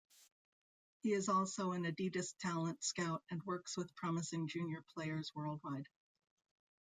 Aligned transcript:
He 1.03 1.13
is 1.13 1.29
also 1.29 1.73
an 1.73 1.83
Adidas 1.83 2.33
talent 2.39 2.83
scout 2.83 3.23
and 3.29 3.45
works 3.45 3.77
with 3.77 3.95
promising 3.95 4.47
junior 4.47 4.83
players 4.95 5.31
worldwide. 5.35 5.85